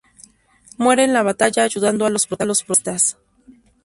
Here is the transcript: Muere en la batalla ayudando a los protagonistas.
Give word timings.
Muere 0.77 1.03
en 1.03 1.13
la 1.13 1.21
batalla 1.21 1.61
ayudando 1.63 2.07
a 2.07 2.09
los 2.09 2.25
protagonistas. 2.25 3.19